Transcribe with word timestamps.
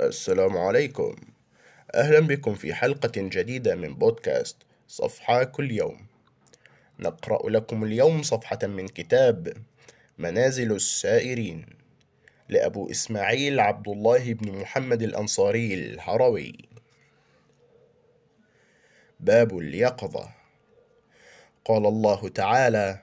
السلام 0.00 0.56
عليكم. 0.56 1.16
أهلا 1.94 2.20
بكم 2.20 2.54
في 2.54 2.74
حلقة 2.74 3.12
جديدة 3.16 3.74
من 3.74 3.94
بودكاست 3.94 4.56
صفحة 4.88 5.44
كل 5.44 5.70
يوم. 5.70 6.06
نقرأ 6.98 7.50
لكم 7.50 7.84
اليوم 7.84 8.22
صفحة 8.22 8.58
من 8.62 8.88
كتاب 8.88 9.52
منازل 10.18 10.72
السائرين 10.72 11.66
لأبو 12.48 12.90
إسماعيل 12.90 13.60
عبد 13.60 13.88
الله 13.88 14.34
بن 14.34 14.52
محمد 14.52 15.02
الأنصاري 15.02 15.74
الهروي. 15.74 16.52
باب 19.20 19.58
اليقظة. 19.58 20.28
قال 21.64 21.86
الله 21.86 22.28
تعالى 22.28 22.98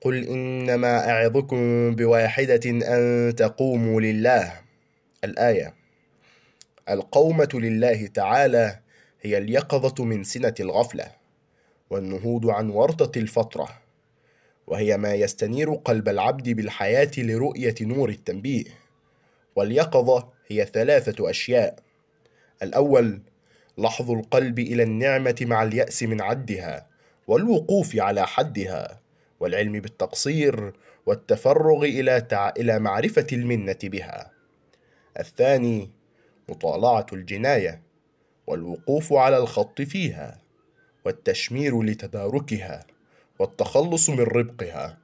قل 0.00 0.28
إنما 0.28 1.10
أعظكم 1.10 1.94
بواحدة 1.94 2.60
أن 2.66 3.34
تقوموا 3.36 4.00
لله. 4.00 4.60
الآية 5.24 5.77
القومة 6.90 7.48
لله 7.54 8.06
تعالى 8.06 8.80
هي 9.20 9.38
اليقظة 9.38 10.04
من 10.04 10.24
سنة 10.24 10.54
الغفلة 10.60 11.06
والنهوض 11.90 12.46
عن 12.50 12.70
ورطة 12.70 13.18
الفترة 13.18 13.68
وهي 14.66 14.96
ما 14.96 15.14
يستنير 15.14 15.74
قلب 15.74 16.08
العبد 16.08 16.48
بالحياة 16.48 17.10
لرؤية 17.18 17.74
نور 17.80 18.08
التنبيه. 18.08 18.64
واليقظة 19.56 20.28
هي 20.48 20.64
ثلاثة 20.64 21.30
أشياء. 21.30 21.78
الأول 22.62 23.20
لحظ 23.78 24.10
القلب 24.10 24.58
إلى 24.58 24.82
النعمة 24.82 25.36
مع 25.40 25.62
اليأس 25.62 26.02
من 26.02 26.20
عدها 26.20 26.86
والوقوف 27.26 27.96
على 27.96 28.26
حدها 28.26 29.00
والعلم 29.40 29.72
بالتقصير 29.72 30.72
والتفرغ 31.06 31.84
إلى 31.84 32.20
تع... 32.20 32.48
إلى 32.48 32.78
معرفة 32.78 33.26
المنة 33.32 33.78
بها. 33.82 34.30
الثاني 35.20 35.90
مطالعة 36.48 37.06
الجناية 37.12 37.82
والوقوف 38.46 39.12
على 39.12 39.38
الخط 39.38 39.82
فيها 39.82 40.38
والتشمير 41.04 41.82
لتداركها 41.82 42.86
والتخلص 43.38 44.10
من 44.10 44.20
ربقها 44.20 44.98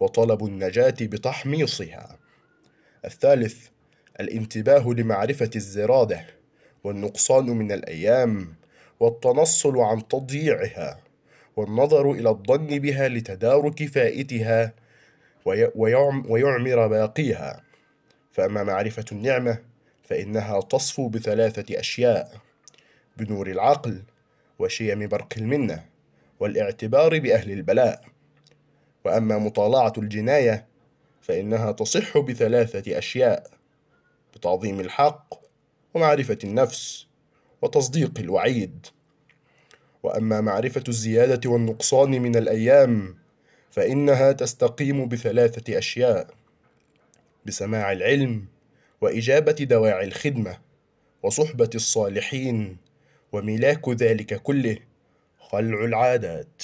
وطلب 0.00 0.44
النجاة 0.44 0.94
بتحميصها. 1.00 2.18
الثالث 3.04 3.68
الانتباه 4.20 4.88
لمعرفة 4.88 5.50
الزرادة 5.56 6.26
والنقصان 6.84 7.46
من 7.46 7.72
الأيام 7.72 8.54
والتنصل 9.00 9.78
عن 9.78 10.08
تضييعها 10.08 11.00
والنظر 11.56 12.12
إلى 12.12 12.30
الظن 12.30 12.66
بها 12.66 13.08
لتدارك 13.08 13.84
فائتها 13.84 14.72
ويعمر 16.26 16.86
باقيها. 16.86 17.62
فأما 18.32 18.62
معرفة 18.62 19.04
النعمة 19.12 19.58
فإنها 20.04 20.60
تصفو 20.60 21.08
بثلاثة 21.08 21.80
أشياء 21.80 22.40
بنور 23.16 23.50
العقل 23.50 24.02
وشيم 24.58 25.08
برق 25.08 25.34
المنة 25.36 25.84
والاعتبار 26.40 27.18
بأهل 27.18 27.50
البلاء. 27.50 28.04
وأما 29.04 29.38
مطالعة 29.38 29.92
الجناية 29.98 30.66
فإنها 31.20 31.72
تصح 31.72 32.18
بثلاثة 32.18 32.98
أشياء 32.98 33.50
بتعظيم 34.34 34.80
الحق 34.80 35.34
ومعرفة 35.94 36.38
النفس 36.44 37.06
وتصديق 37.62 38.18
الوعيد. 38.18 38.86
وأما 40.02 40.40
معرفة 40.40 40.84
الزيادة 40.88 41.50
والنقصان 41.50 42.10
من 42.10 42.36
الأيام 42.36 43.16
فإنها 43.70 44.32
تستقيم 44.32 45.08
بثلاثة 45.08 45.78
أشياء 45.78 46.26
بسماع 47.46 47.92
العلم 47.92 48.46
وإجابة 49.04 49.52
دواعي 49.52 50.06
الخدمة 50.06 50.58
وصحبة 51.22 51.70
الصالحين 51.74 52.76
وملاك 53.32 53.88
ذلك 53.88 54.42
كله 54.42 54.76
خلع 55.38 55.84
العادات. 55.84 56.62